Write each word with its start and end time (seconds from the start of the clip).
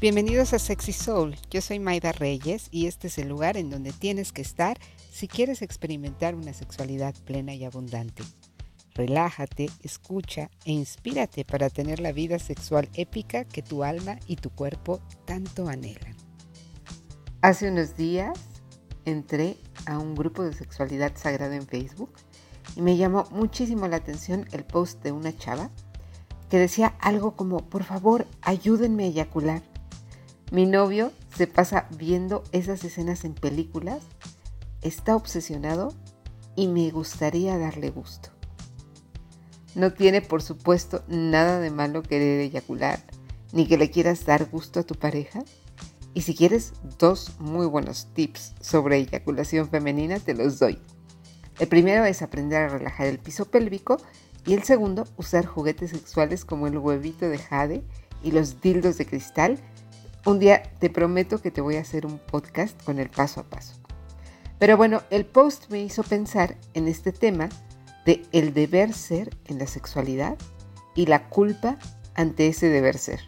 Bienvenidos 0.00 0.54
a 0.54 0.58
Sexy 0.58 0.94
Soul. 0.94 1.36
Yo 1.50 1.60
soy 1.60 1.78
Maida 1.78 2.12
Reyes 2.12 2.68
y 2.70 2.86
este 2.86 3.08
es 3.08 3.18
el 3.18 3.28
lugar 3.28 3.58
en 3.58 3.68
donde 3.68 3.92
tienes 3.92 4.32
que 4.32 4.40
estar 4.40 4.78
si 5.10 5.28
quieres 5.28 5.60
experimentar 5.60 6.34
una 6.34 6.54
sexualidad 6.54 7.14
plena 7.26 7.54
y 7.54 7.66
abundante. 7.66 8.22
Relájate, 8.94 9.68
escucha 9.82 10.48
e 10.64 10.72
inspírate 10.72 11.44
para 11.44 11.68
tener 11.68 12.00
la 12.00 12.12
vida 12.12 12.38
sexual 12.38 12.88
épica 12.94 13.44
que 13.44 13.60
tu 13.60 13.84
alma 13.84 14.18
y 14.26 14.36
tu 14.36 14.48
cuerpo 14.48 15.00
tanto 15.26 15.68
anhelan. 15.68 16.16
Hace 17.42 17.70
unos 17.70 17.94
días 17.94 18.38
entré 19.04 19.58
a 19.84 19.98
un 19.98 20.14
grupo 20.14 20.42
de 20.42 20.54
sexualidad 20.54 21.12
sagrada 21.16 21.56
en 21.56 21.66
Facebook 21.66 22.14
y 22.74 22.80
me 22.80 22.96
llamó 22.96 23.24
muchísimo 23.32 23.86
la 23.86 23.96
atención 23.96 24.48
el 24.52 24.64
post 24.64 25.02
de 25.02 25.12
una 25.12 25.36
chava 25.36 25.70
que 26.48 26.58
decía 26.58 26.94
algo 27.00 27.36
como, 27.36 27.68
por 27.68 27.84
favor, 27.84 28.26
ayúdenme 28.40 29.04
a 29.04 29.08
eyacular. 29.08 29.69
Mi 30.50 30.66
novio 30.66 31.12
se 31.36 31.46
pasa 31.46 31.86
viendo 31.96 32.42
esas 32.50 32.82
escenas 32.82 33.24
en 33.24 33.34
películas, 33.34 34.02
está 34.82 35.14
obsesionado 35.14 35.94
y 36.56 36.66
me 36.66 36.90
gustaría 36.90 37.56
darle 37.56 37.90
gusto. 37.90 38.30
No 39.76 39.92
tiene, 39.92 40.22
por 40.22 40.42
supuesto, 40.42 41.04
nada 41.06 41.60
de 41.60 41.70
malo 41.70 42.02
querer 42.02 42.40
eyacular, 42.40 42.98
ni 43.52 43.68
que 43.68 43.78
le 43.78 43.92
quieras 43.92 44.26
dar 44.26 44.46
gusto 44.46 44.80
a 44.80 44.82
tu 44.82 44.96
pareja. 44.96 45.44
Y 46.14 46.22
si 46.22 46.34
quieres 46.34 46.72
dos 46.98 47.38
muy 47.38 47.66
buenos 47.66 48.08
tips 48.12 48.54
sobre 48.60 48.96
eyaculación 48.96 49.68
femenina, 49.68 50.18
te 50.18 50.34
los 50.34 50.58
doy. 50.58 50.80
El 51.60 51.68
primero 51.68 52.04
es 52.04 52.22
aprender 52.22 52.62
a 52.62 52.68
relajar 52.68 53.06
el 53.06 53.20
piso 53.20 53.44
pélvico 53.44 53.98
y 54.44 54.54
el 54.54 54.64
segundo, 54.64 55.04
usar 55.16 55.46
juguetes 55.46 55.90
sexuales 55.90 56.44
como 56.44 56.66
el 56.66 56.76
huevito 56.76 57.28
de 57.28 57.38
jade 57.38 57.84
y 58.24 58.32
los 58.32 58.60
dildos 58.60 58.98
de 58.98 59.06
cristal 59.06 59.60
un 60.26 60.38
día 60.38 60.62
te 60.78 60.90
prometo 60.90 61.40
que 61.40 61.50
te 61.50 61.60
voy 61.60 61.76
a 61.76 61.80
hacer 61.80 62.06
un 62.06 62.18
podcast 62.18 62.82
con 62.84 62.98
el 62.98 63.10
paso 63.10 63.40
a 63.40 63.44
paso. 63.44 63.74
Pero 64.58 64.76
bueno, 64.76 65.02
el 65.10 65.24
post 65.24 65.70
me 65.70 65.80
hizo 65.80 66.02
pensar 66.02 66.56
en 66.74 66.86
este 66.86 67.12
tema 67.12 67.48
de 68.04 68.22
el 68.32 68.52
deber 68.52 68.92
ser 68.92 69.36
en 69.46 69.58
la 69.58 69.66
sexualidad 69.66 70.36
y 70.94 71.06
la 71.06 71.28
culpa 71.28 71.78
ante 72.14 72.48
ese 72.48 72.68
deber 72.68 72.98
ser. 72.98 73.20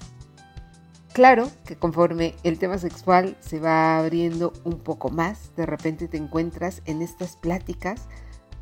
Claro 1.12 1.50
que 1.66 1.76
conforme 1.76 2.34
el 2.42 2.58
tema 2.58 2.78
sexual 2.78 3.36
se 3.40 3.60
va 3.60 3.98
abriendo 3.98 4.52
un 4.64 4.78
poco 4.78 5.10
más, 5.10 5.54
de 5.56 5.66
repente 5.66 6.08
te 6.08 6.16
encuentras 6.16 6.82
en 6.86 7.02
estas 7.02 7.36
pláticas 7.36 8.08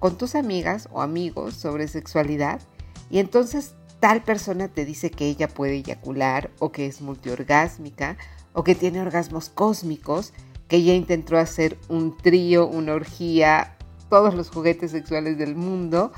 con 0.00 0.18
tus 0.18 0.34
amigas 0.34 0.88
o 0.92 1.02
amigos 1.02 1.54
sobre 1.54 1.86
sexualidad 1.86 2.60
y 3.08 3.18
entonces 3.18 3.74
tal 4.00 4.22
persona 4.22 4.68
te 4.68 4.84
dice 4.84 5.10
que 5.10 5.26
ella 5.26 5.48
puede 5.48 5.74
eyacular 5.76 6.50
o 6.58 6.72
que 6.72 6.86
es 6.86 7.00
multiorgásmica 7.00 8.16
o 8.52 8.64
que 8.64 8.74
tiene 8.74 9.00
orgasmos 9.00 9.48
cósmicos, 9.50 10.32
que 10.68 10.76
ella 10.76 10.94
intentó 10.94 11.36
hacer 11.36 11.78
un 11.88 12.16
trío, 12.16 12.66
una 12.66 12.94
orgía, 12.94 13.76
todos 14.08 14.34
los 14.34 14.50
juguetes 14.50 14.90
sexuales 14.90 15.38
del 15.38 15.54
mundo 15.54 16.12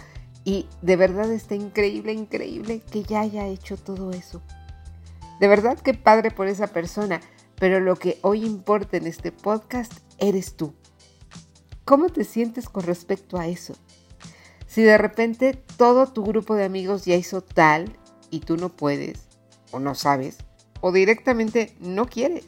y 0.44 0.66
de 0.80 0.96
verdad 0.96 1.30
está 1.32 1.54
increíble, 1.54 2.12
increíble 2.12 2.80
que 2.90 3.02
ya 3.02 3.20
haya 3.20 3.46
hecho 3.46 3.76
todo 3.76 4.10
eso. 4.10 4.40
De 5.40 5.48
verdad 5.48 5.78
que 5.78 5.94
padre 5.94 6.30
por 6.30 6.46
esa 6.46 6.68
persona, 6.68 7.20
pero 7.56 7.80
lo 7.80 7.96
que 7.96 8.18
hoy 8.22 8.44
importa 8.44 8.96
en 8.96 9.06
este 9.06 9.32
podcast 9.32 9.92
eres 10.18 10.56
tú. 10.56 10.72
¿Cómo 11.84 12.08
te 12.08 12.24
sientes 12.24 12.68
con 12.68 12.84
respecto 12.84 13.38
a 13.38 13.48
eso? 13.48 13.74
Si 14.72 14.82
de 14.82 14.96
repente 14.96 15.52
todo 15.76 16.06
tu 16.06 16.24
grupo 16.24 16.54
de 16.54 16.64
amigos 16.64 17.04
ya 17.04 17.14
hizo 17.14 17.42
tal 17.42 17.94
y 18.30 18.40
tú 18.40 18.56
no 18.56 18.70
puedes, 18.70 19.18
o 19.70 19.78
no 19.80 19.94
sabes, 19.94 20.38
o 20.80 20.92
directamente 20.92 21.76
no 21.78 22.06
quieres. 22.06 22.46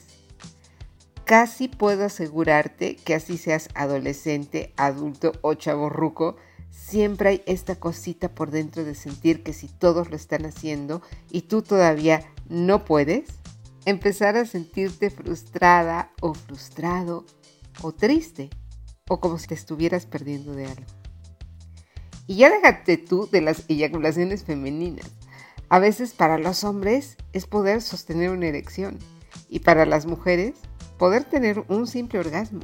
Casi 1.27 1.69
puedo 1.69 2.07
asegurarte 2.07 2.97
que 2.97 3.15
así 3.15 3.37
seas 3.37 3.69
adolescente, 3.75 4.73
adulto 4.79 5.33
o 5.43 5.53
chaborruco, 5.53 6.37
siempre 6.71 7.29
hay 7.29 7.43
esta 7.45 7.77
cosita 7.77 8.35
por 8.35 8.51
dentro 8.51 8.85
de 8.85 8.95
sentir 8.95 9.43
que 9.43 9.53
si 9.53 9.69
todos 9.69 10.09
lo 10.09 10.17
están 10.17 10.47
haciendo 10.47 11.03
y 11.31 11.43
tú 11.43 11.61
todavía 11.61 12.25
no 12.49 12.87
puedes, 12.87 13.29
empezar 13.85 14.39
a 14.39 14.47
sentirte 14.47 15.11
frustrada 15.11 16.11
o 16.23 16.33
frustrado 16.33 17.27
o 17.83 17.93
triste 17.93 18.49
o 19.11 19.21
como 19.21 19.37
si 19.37 19.49
te 19.49 19.55
estuvieras 19.55 20.07
perdiendo 20.07 20.55
de 20.55 20.65
algo. 20.65 21.04
Y 22.27 22.37
ya 22.37 22.51
déjate 22.51 22.97
tú 22.97 23.29
de 23.31 23.43
las 23.43 23.65
eyaculaciones 23.69 24.45
femeninas. 24.45 25.11
A 25.69 25.79
veces 25.79 26.15
para 26.15 26.39
los 26.39 26.65
hombres 26.65 27.17
es 27.33 27.47
poder 27.47 27.83
sostener 27.83 28.31
una 28.31 28.47
erección 28.47 28.99
y 29.49 29.61
para 29.61 29.85
las 29.87 30.07
mujeres 30.07 30.55
poder 30.99 31.25
tener 31.25 31.65
un 31.69 31.87
simple 31.87 32.19
orgasmo. 32.19 32.61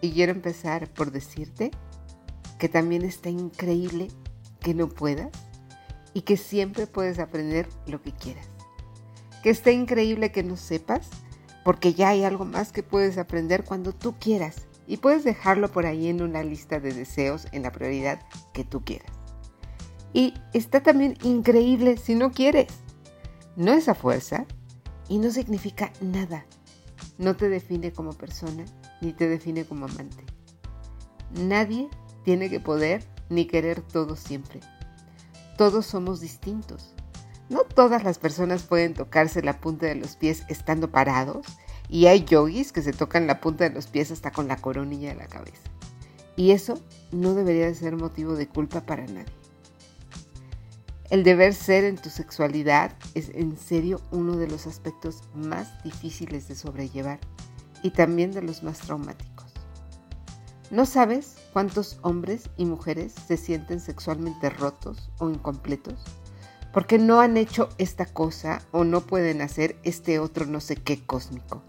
Y 0.00 0.12
quiero 0.12 0.32
empezar 0.32 0.88
por 0.88 1.12
decirte 1.12 1.70
que 2.58 2.68
también 2.68 3.02
está 3.02 3.28
increíble 3.28 4.08
que 4.60 4.74
no 4.74 4.88
puedas 4.88 5.30
y 6.14 6.22
que 6.22 6.36
siempre 6.36 6.86
puedes 6.86 7.18
aprender 7.18 7.68
lo 7.86 8.02
que 8.02 8.12
quieras. 8.12 8.46
Que 9.42 9.50
está 9.50 9.70
increíble 9.70 10.32
que 10.32 10.42
no 10.42 10.56
sepas 10.56 11.08
porque 11.64 11.94
ya 11.94 12.08
hay 12.08 12.24
algo 12.24 12.44
más 12.44 12.72
que 12.72 12.82
puedes 12.82 13.18
aprender 13.18 13.64
cuando 13.64 13.92
tú 13.92 14.14
quieras 14.18 14.66
y 14.90 14.96
puedes 14.96 15.22
dejarlo 15.22 15.70
por 15.70 15.86
ahí 15.86 16.08
en 16.08 16.20
una 16.20 16.42
lista 16.42 16.80
de 16.80 16.92
deseos 16.92 17.46
en 17.52 17.62
la 17.62 17.70
prioridad 17.70 18.26
que 18.52 18.64
tú 18.64 18.84
quieras. 18.84 19.12
Y 20.12 20.34
está 20.52 20.82
también 20.82 21.16
increíble 21.22 21.96
si 21.96 22.16
no 22.16 22.32
quieres. 22.32 22.66
No 23.54 23.72
es 23.72 23.88
a 23.88 23.94
fuerza 23.94 24.46
y 25.08 25.18
no 25.18 25.30
significa 25.30 25.92
nada. 26.00 26.44
No 27.18 27.36
te 27.36 27.48
define 27.48 27.92
como 27.92 28.14
persona 28.14 28.64
ni 29.00 29.12
te 29.12 29.28
define 29.28 29.64
como 29.64 29.84
amante. 29.84 30.24
Nadie 31.34 31.88
tiene 32.24 32.50
que 32.50 32.58
poder 32.58 33.04
ni 33.28 33.46
querer 33.46 33.82
todo 33.82 34.16
siempre. 34.16 34.58
Todos 35.56 35.86
somos 35.86 36.20
distintos. 36.20 36.96
No 37.48 37.60
todas 37.60 38.02
las 38.02 38.18
personas 38.18 38.64
pueden 38.64 38.94
tocarse 38.94 39.40
la 39.40 39.60
punta 39.60 39.86
de 39.86 39.94
los 39.94 40.16
pies 40.16 40.42
estando 40.48 40.90
parados 40.90 41.46
y 41.90 42.06
hay 42.06 42.24
yogis 42.24 42.72
que 42.72 42.82
se 42.82 42.92
tocan 42.92 43.26
la 43.26 43.40
punta 43.40 43.64
de 43.64 43.74
los 43.74 43.88
pies 43.88 44.12
hasta 44.12 44.30
con 44.30 44.46
la 44.46 44.56
coronilla 44.56 45.08
de 45.08 45.16
la 45.16 45.26
cabeza. 45.26 45.70
Y 46.36 46.52
eso 46.52 46.80
no 47.10 47.34
debería 47.34 47.66
de 47.66 47.74
ser 47.74 47.96
motivo 47.96 48.34
de 48.34 48.48
culpa 48.48 48.82
para 48.82 49.04
nadie. 49.06 49.32
El 51.10 51.24
deber 51.24 51.52
ser 51.52 51.82
en 51.82 51.96
tu 51.96 52.08
sexualidad 52.08 52.92
es 53.14 53.30
en 53.30 53.58
serio 53.58 54.00
uno 54.12 54.36
de 54.36 54.46
los 54.46 54.68
aspectos 54.68 55.24
más 55.34 55.82
difíciles 55.82 56.46
de 56.46 56.54
sobrellevar 56.54 57.18
y 57.82 57.90
también 57.90 58.30
de 58.30 58.42
los 58.42 58.62
más 58.62 58.78
traumáticos. 58.78 59.52
No 60.70 60.86
sabes 60.86 61.38
cuántos 61.52 61.98
hombres 62.02 62.48
y 62.56 62.64
mujeres 62.64 63.12
se 63.26 63.36
sienten 63.36 63.80
sexualmente 63.80 64.50
rotos 64.50 65.10
o 65.18 65.28
incompletos 65.28 66.04
porque 66.72 66.98
no 66.98 67.20
han 67.20 67.36
hecho 67.36 67.68
esta 67.78 68.06
cosa 68.06 68.62
o 68.70 68.84
no 68.84 69.00
pueden 69.00 69.42
hacer 69.42 69.76
este 69.82 70.20
otro 70.20 70.46
no 70.46 70.60
sé 70.60 70.76
qué 70.76 71.04
cósmico. 71.04 71.64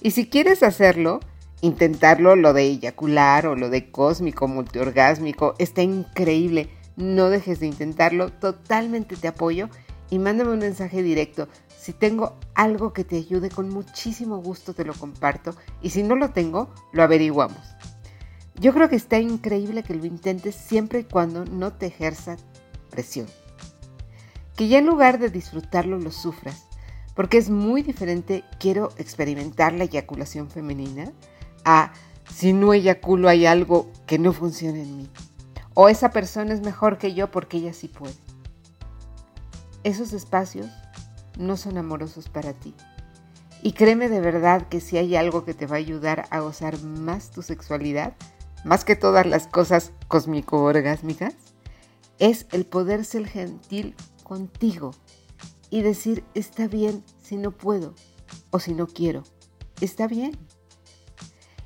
Y 0.00 0.12
si 0.12 0.28
quieres 0.28 0.62
hacerlo, 0.62 1.20
intentarlo, 1.60 2.34
lo 2.34 2.54
de 2.54 2.62
eyacular 2.62 3.46
o 3.46 3.54
lo 3.54 3.68
de 3.68 3.90
cósmico, 3.90 4.48
multiorgásmico, 4.48 5.54
está 5.58 5.82
increíble. 5.82 6.70
No 6.96 7.28
dejes 7.28 7.60
de 7.60 7.66
intentarlo, 7.66 8.30
totalmente 8.30 9.16
te 9.16 9.28
apoyo 9.28 9.68
y 10.08 10.18
mándame 10.18 10.52
un 10.52 10.60
mensaje 10.60 11.02
directo. 11.02 11.48
Si 11.78 11.92
tengo 11.92 12.38
algo 12.54 12.92
que 12.92 13.04
te 13.04 13.16
ayude, 13.16 13.50
con 13.50 13.68
muchísimo 13.68 14.38
gusto 14.38 14.74
te 14.74 14.84
lo 14.84 14.94
comparto 14.94 15.54
y 15.82 15.90
si 15.90 16.02
no 16.02 16.16
lo 16.16 16.30
tengo, 16.30 16.72
lo 16.92 17.02
averiguamos. 17.02 17.60
Yo 18.54 18.72
creo 18.74 18.88
que 18.88 18.96
está 18.96 19.18
increíble 19.18 19.82
que 19.82 19.94
lo 19.94 20.04
intentes 20.04 20.54
siempre 20.54 21.00
y 21.00 21.04
cuando 21.04 21.44
no 21.44 21.72
te 21.72 21.86
ejerza 21.86 22.36
presión. 22.90 23.26
Que 24.56 24.68
ya 24.68 24.78
en 24.78 24.86
lugar 24.86 25.18
de 25.18 25.30
disfrutarlo 25.30 25.98
lo 25.98 26.10
sufras 26.10 26.69
porque 27.20 27.36
es 27.36 27.50
muy 27.50 27.82
diferente, 27.82 28.44
quiero 28.58 28.94
experimentar 28.96 29.74
la 29.74 29.84
eyaculación 29.84 30.48
femenina, 30.48 31.12
a 31.66 31.92
si 32.32 32.54
no 32.54 32.72
eyaculo 32.72 33.28
hay 33.28 33.44
algo 33.44 33.90
que 34.06 34.18
no 34.18 34.32
funciona 34.32 34.78
en 34.78 34.96
mí. 34.96 35.10
O 35.74 35.90
esa 35.90 36.12
persona 36.12 36.54
es 36.54 36.62
mejor 36.62 36.96
que 36.96 37.12
yo 37.12 37.30
porque 37.30 37.58
ella 37.58 37.74
sí 37.74 37.88
puede. 37.88 38.14
Esos 39.84 40.14
espacios 40.14 40.66
no 41.38 41.58
son 41.58 41.76
amorosos 41.76 42.30
para 42.30 42.54
ti. 42.54 42.74
Y 43.62 43.72
créeme 43.72 44.08
de 44.08 44.22
verdad 44.22 44.68
que 44.68 44.80
si 44.80 44.96
hay 44.96 45.14
algo 45.14 45.44
que 45.44 45.52
te 45.52 45.66
va 45.66 45.76
a 45.76 45.80
ayudar 45.80 46.26
a 46.30 46.40
gozar 46.40 46.82
más 46.82 47.32
tu 47.32 47.42
sexualidad, 47.42 48.14
más 48.64 48.86
que 48.86 48.96
todas 48.96 49.26
las 49.26 49.46
cosas 49.46 49.92
cósmico-orgásmicas, 50.08 51.34
es 52.18 52.46
el 52.50 52.64
poder 52.64 53.04
ser 53.04 53.26
gentil 53.26 53.94
contigo 54.24 54.92
y 55.70 55.82
decir, 55.82 56.24
está 56.34 56.68
bien 56.68 57.04
si 57.22 57.36
no 57.36 57.52
puedo 57.52 57.94
o 58.50 58.58
si 58.58 58.74
no 58.74 58.86
quiero. 58.86 59.22
Está 59.80 60.06
bien. 60.06 60.36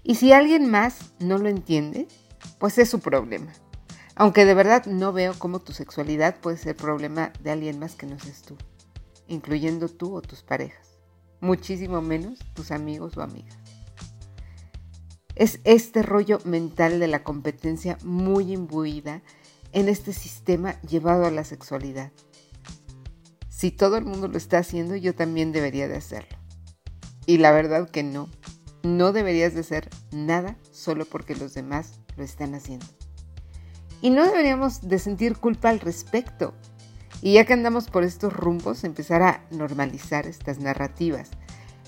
Y 0.02 0.16
si 0.16 0.32
alguien 0.32 0.70
más 0.70 1.14
no 1.18 1.38
lo 1.38 1.48
entiende, 1.48 2.06
pues 2.58 2.78
es 2.78 2.90
su 2.90 3.00
problema. 3.00 3.52
Aunque 4.14 4.44
de 4.44 4.54
verdad 4.54 4.86
no 4.86 5.12
veo 5.12 5.34
cómo 5.38 5.58
tu 5.58 5.72
sexualidad 5.72 6.36
puede 6.40 6.58
ser 6.58 6.76
problema 6.76 7.32
de 7.40 7.50
alguien 7.50 7.78
más 7.78 7.96
que 7.96 8.06
no 8.06 8.18
seas 8.18 8.42
tú. 8.42 8.56
incluyendo 9.26 9.88
tú 9.88 10.14
o 10.14 10.20
tus 10.22 10.42
parejas, 10.42 10.98
muchísimo 11.40 12.02
menos 12.02 12.38
tus 12.54 12.70
amigos 12.70 13.16
o 13.16 13.22
amigas. 13.22 13.56
Es 15.34 15.60
este 15.64 16.02
rollo 16.02 16.38
mental 16.44 17.00
de 17.00 17.08
la 17.08 17.24
competencia 17.24 17.98
muy 18.04 18.52
imbuida 18.52 19.22
en 19.72 19.88
este 19.88 20.12
sistema 20.12 20.80
llevado 20.82 21.24
a 21.24 21.30
la 21.30 21.42
sexualidad. 21.44 22.12
Si 23.64 23.70
todo 23.70 23.96
el 23.96 24.04
mundo 24.04 24.28
lo 24.28 24.36
está 24.36 24.58
haciendo, 24.58 24.94
yo 24.94 25.14
también 25.14 25.50
debería 25.50 25.88
de 25.88 25.96
hacerlo. 25.96 26.36
Y 27.24 27.38
la 27.38 27.50
verdad 27.50 27.88
que 27.88 28.02
no. 28.02 28.28
No 28.82 29.10
deberías 29.10 29.54
de 29.54 29.60
hacer 29.60 29.88
nada 30.12 30.58
solo 30.70 31.06
porque 31.06 31.34
los 31.34 31.54
demás 31.54 31.98
lo 32.18 32.24
están 32.24 32.54
haciendo. 32.54 32.84
Y 34.02 34.10
no 34.10 34.26
deberíamos 34.26 34.86
de 34.86 34.98
sentir 34.98 35.38
culpa 35.38 35.70
al 35.70 35.80
respecto. 35.80 36.52
Y 37.22 37.32
ya 37.32 37.46
que 37.46 37.54
andamos 37.54 37.88
por 37.88 38.04
estos 38.04 38.34
rumbos, 38.34 38.84
empezar 38.84 39.22
a 39.22 39.46
normalizar 39.50 40.26
estas 40.26 40.58
narrativas. 40.58 41.30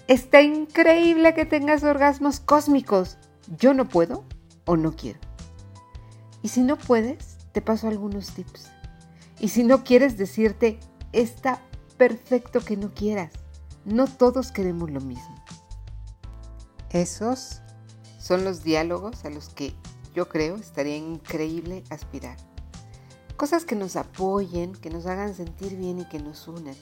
Está 0.08 0.40
increíble 0.40 1.34
que 1.34 1.44
tengas 1.44 1.84
orgasmos 1.84 2.40
cósmicos 2.40 3.18
yo 3.58 3.74
no 3.74 3.86
puedo 3.86 4.24
o 4.64 4.78
no 4.78 4.96
quiero. 4.96 5.20
Y 6.40 6.48
si 6.48 6.62
no 6.62 6.78
puedes, 6.78 7.36
te 7.52 7.60
paso 7.60 7.86
algunos 7.86 8.30
tips. 8.30 8.70
Y 9.40 9.48
si 9.48 9.62
no 9.62 9.84
quieres 9.84 10.16
decirte, 10.16 10.80
está 11.12 11.62
perfecto 11.96 12.60
que 12.60 12.76
no 12.76 12.92
quieras. 12.94 13.32
No 13.84 14.06
todos 14.06 14.52
queremos 14.52 14.90
lo 14.90 15.00
mismo. 15.00 15.34
Esos 16.90 17.62
son 18.18 18.44
los 18.44 18.62
diálogos 18.62 19.24
a 19.24 19.30
los 19.30 19.48
que 19.48 19.74
yo 20.14 20.28
creo 20.28 20.56
estaría 20.56 20.96
increíble 20.96 21.84
aspirar. 21.90 22.36
Cosas 23.36 23.64
que 23.64 23.76
nos 23.76 23.96
apoyen, 23.96 24.72
que 24.72 24.90
nos 24.90 25.06
hagan 25.06 25.34
sentir 25.34 25.76
bien 25.76 26.00
y 26.00 26.08
que 26.08 26.18
nos 26.18 26.48
unan, 26.48 26.76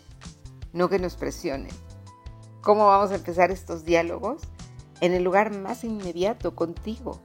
no 0.72 0.88
que 0.88 0.99
nos 0.99 1.17
presionen. 1.17 1.72
¿Cómo 2.62 2.87
vamos 2.87 3.10
a 3.10 3.17
empezar 3.17 3.50
estos 3.50 3.84
diálogos? 3.84 4.43
en 5.00 5.12
el 5.12 5.22
lugar 5.22 5.55
más 5.56 5.84
inmediato 5.84 6.55
contigo 6.55 7.20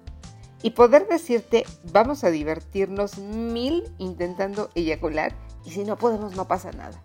y 0.61 0.71
poder 0.71 1.07
decirte 1.07 1.65
vamos 1.91 2.23
a 2.23 2.29
divertirnos 2.29 3.17
mil 3.17 3.83
intentando 3.97 4.69
eyacular 4.75 5.33
y 5.63 5.71
si 5.71 5.83
no 5.83 5.97
podemos 5.97 6.35
no 6.35 6.47
pasa 6.47 6.71
nada, 6.71 7.01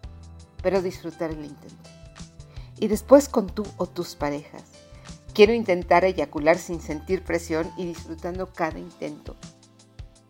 pero 0.65 0.83
disfrutar 0.83 1.31
el 1.31 1.45
intento. 1.45 1.91
Y 2.81 2.89
después 2.89 3.29
con 3.29 3.47
tú 3.47 3.65
o 3.77 3.87
tus 3.87 4.17
parejas. 4.17 4.65
Quiero 5.35 5.53
intentar 5.53 6.05
eyacular 6.05 6.59
sin 6.59 6.81
sentir 6.81 7.23
presión 7.23 7.71
y 7.77 7.85
disfrutando 7.87 8.53
cada 8.53 8.79
intento 8.79 9.37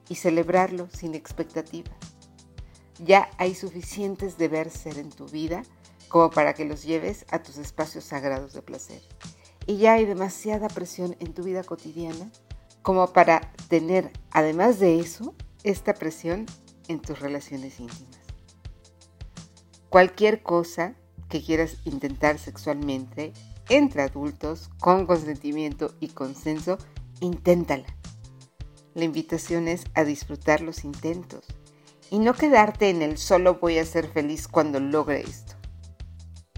y 0.08 0.16
celebrarlo 0.16 0.88
sin 0.90 1.14
expectativa. 1.14 1.92
Ya 2.98 3.30
hay 3.38 3.54
suficientes 3.54 4.36
deber 4.36 4.70
ser 4.70 4.98
en 4.98 5.10
tu 5.10 5.26
vida 5.26 5.62
como 6.08 6.30
para 6.30 6.52
que 6.52 6.64
los 6.64 6.82
lleves 6.82 7.24
a 7.30 7.42
tus 7.42 7.56
espacios 7.56 8.04
sagrados 8.04 8.52
de 8.52 8.62
placer 8.62 9.02
y 9.66 9.78
ya 9.78 9.94
hay 9.94 10.04
demasiada 10.04 10.68
presión 10.68 11.16
en 11.20 11.32
tu 11.32 11.42
vida 11.42 11.62
cotidiana 11.64 12.30
como 12.82 13.12
para 13.12 13.52
tener, 13.68 14.10
además 14.30 14.78
de 14.78 15.00
eso, 15.00 15.34
esta 15.62 15.94
presión 15.94 16.46
en 16.88 17.00
tus 17.00 17.20
relaciones 17.20 17.80
íntimas. 17.80 18.13
Cualquier 19.94 20.42
cosa 20.42 20.96
que 21.28 21.40
quieras 21.40 21.76
intentar 21.84 22.40
sexualmente 22.40 23.32
entre 23.68 24.02
adultos, 24.02 24.68
con 24.80 25.06
consentimiento 25.06 25.94
y 26.00 26.08
consenso, 26.08 26.78
inténtala. 27.20 27.86
La 28.94 29.04
invitación 29.04 29.68
es 29.68 29.84
a 29.94 30.02
disfrutar 30.02 30.62
los 30.62 30.82
intentos 30.82 31.44
y 32.10 32.18
no 32.18 32.34
quedarte 32.34 32.90
en 32.90 33.02
el 33.02 33.18
solo 33.18 33.60
voy 33.60 33.78
a 33.78 33.84
ser 33.84 34.08
feliz 34.08 34.48
cuando 34.48 34.80
logre 34.80 35.20
esto. 35.20 35.54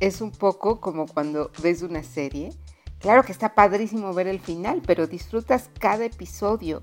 Es 0.01 0.23
un 0.23 0.31
poco 0.31 0.81
como 0.81 1.05
cuando 1.05 1.51
ves 1.63 1.83
una 1.83 2.05
serie 2.05 2.55
Claro 3.01 3.23
que 3.23 3.33
está 3.33 3.55
padrísimo 3.55 4.15
ver 4.15 4.29
el 4.29 4.41
final, 4.41 4.81
pero 4.87 5.07
disfrutas 5.07 5.69
cada 5.79 6.07
episodio, 6.07 6.83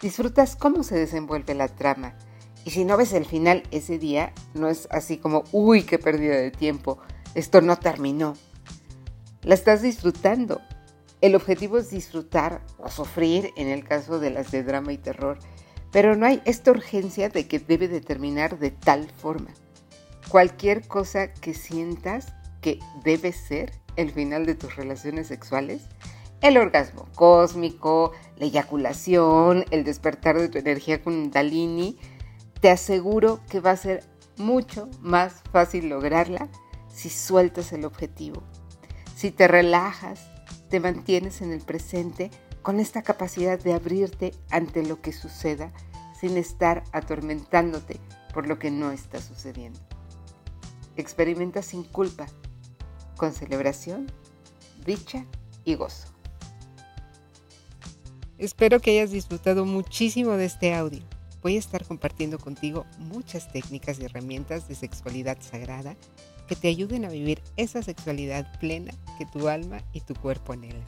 disfrutas 0.00 0.56
cómo 0.56 0.82
se 0.82 0.96
desenvuelve 0.96 1.54
la 1.54 1.68
trama. 1.68 2.16
Y 2.64 2.70
si 2.70 2.84
no 2.84 2.96
ves 2.96 3.12
el 3.12 3.24
final 3.24 3.62
ese 3.70 3.98
día, 3.98 4.32
no 4.54 4.68
es 4.68 4.86
así 4.90 5.18
como, 5.18 5.44
uy, 5.52 5.82
qué 5.82 5.98
pérdida 5.98 6.36
de 6.36 6.50
tiempo, 6.50 6.98
esto 7.34 7.60
no 7.60 7.78
terminó. 7.78 8.34
La 9.42 9.54
estás 9.54 9.82
disfrutando. 9.82 10.60
El 11.20 11.34
objetivo 11.34 11.78
es 11.78 11.90
disfrutar 11.90 12.62
o 12.78 12.88
sufrir 12.88 13.50
en 13.56 13.68
el 13.68 13.84
caso 13.84 14.18
de 14.18 14.30
las 14.30 14.50
de 14.50 14.62
drama 14.62 14.92
y 14.92 14.98
terror, 14.98 15.38
pero 15.90 16.16
no 16.16 16.26
hay 16.26 16.40
esta 16.44 16.70
urgencia 16.70 17.28
de 17.28 17.46
que 17.46 17.58
debe 17.58 17.88
de 17.88 18.00
terminar 18.00 18.58
de 18.58 18.70
tal 18.70 19.08
forma. 19.08 19.50
Cualquier 20.28 20.86
cosa 20.86 21.32
que 21.32 21.54
sientas 21.54 22.32
que 22.60 22.78
debe 23.04 23.32
ser 23.32 23.72
el 23.96 24.10
final 24.10 24.46
de 24.46 24.54
tus 24.54 24.76
relaciones 24.76 25.26
sexuales? 25.26 25.82
El 26.40 26.56
orgasmo 26.56 27.06
cósmico, 27.14 28.12
la 28.36 28.46
eyaculación, 28.46 29.64
el 29.70 29.84
despertar 29.84 30.40
de 30.40 30.48
tu 30.48 30.58
energía 30.58 31.02
kundalini, 31.02 31.98
te 32.62 32.70
aseguro 32.70 33.40
que 33.50 33.58
va 33.58 33.72
a 33.72 33.76
ser 33.76 34.04
mucho 34.36 34.88
más 35.00 35.42
fácil 35.50 35.88
lograrla 35.88 36.48
si 36.88 37.10
sueltas 37.10 37.72
el 37.72 37.84
objetivo. 37.84 38.44
Si 39.16 39.32
te 39.32 39.48
relajas, 39.48 40.20
te 40.70 40.78
mantienes 40.78 41.42
en 41.42 41.50
el 41.50 41.60
presente 41.60 42.30
con 42.62 42.78
esta 42.78 43.02
capacidad 43.02 43.58
de 43.58 43.74
abrirte 43.74 44.32
ante 44.48 44.84
lo 44.86 45.02
que 45.02 45.12
suceda 45.12 45.72
sin 46.18 46.36
estar 46.36 46.84
atormentándote 46.92 47.98
por 48.32 48.46
lo 48.46 48.60
que 48.60 48.70
no 48.70 48.92
está 48.92 49.20
sucediendo. 49.20 49.80
Experimenta 50.96 51.62
sin 51.62 51.82
culpa 51.82 52.26
con 53.16 53.32
celebración, 53.32 54.06
dicha 54.86 55.26
y 55.64 55.74
gozo. 55.74 56.06
Espero 58.38 58.78
que 58.78 58.92
hayas 58.92 59.10
disfrutado 59.10 59.64
muchísimo 59.64 60.36
de 60.36 60.44
este 60.44 60.74
audio. 60.74 61.02
Voy 61.42 61.56
a 61.56 61.58
estar 61.58 61.84
compartiendo 61.84 62.38
contigo 62.38 62.86
muchas 62.98 63.50
técnicas 63.52 63.98
y 63.98 64.04
herramientas 64.04 64.68
de 64.68 64.76
sexualidad 64.76 65.38
sagrada 65.40 65.96
que 66.46 66.54
te 66.54 66.68
ayuden 66.68 67.04
a 67.04 67.08
vivir 67.08 67.42
esa 67.56 67.82
sexualidad 67.82 68.58
plena 68.60 68.92
que 69.18 69.26
tu 69.26 69.48
alma 69.48 69.82
y 69.92 70.00
tu 70.00 70.14
cuerpo 70.14 70.52
anhelan. 70.52 70.84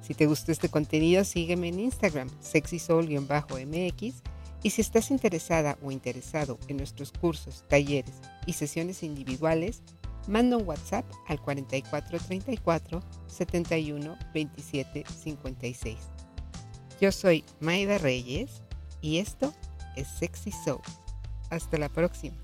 Si 0.00 0.14
te 0.14 0.26
gustó 0.26 0.52
este 0.52 0.68
contenido, 0.68 1.24
sígueme 1.24 1.68
en 1.68 1.80
Instagram, 1.80 2.28
sexysoul-mx, 2.40 4.22
y 4.62 4.70
si 4.70 4.80
estás 4.80 5.10
interesada 5.10 5.76
o 5.82 5.90
interesado 5.90 6.58
en 6.68 6.76
nuestros 6.76 7.10
cursos, 7.10 7.64
talleres 7.68 8.14
y 8.46 8.52
sesiones 8.52 9.02
individuales, 9.02 9.82
manda 10.28 10.56
un 10.56 10.66
WhatsApp 10.66 11.04
al 11.26 11.40
4434 11.40 13.02
71 13.26 14.18
27 14.32 15.04
56. 15.06 15.98
Yo 17.00 17.12
soy 17.12 17.44
Maida 17.60 17.98
Reyes 17.98 18.62
y 19.04 19.18
esto 19.18 19.52
es 19.96 20.08
Sexy 20.08 20.50
Soul. 20.50 20.80
Hasta 21.50 21.76
la 21.76 21.90
próxima. 21.90 22.38